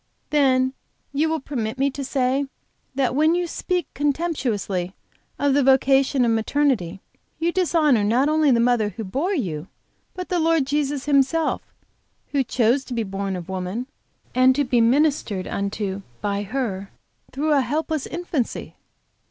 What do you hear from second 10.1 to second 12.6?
but the Lord Jesus Himself, who